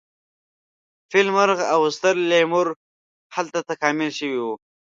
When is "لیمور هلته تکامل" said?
2.29-4.09